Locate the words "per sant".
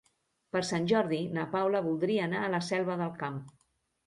0.55-0.87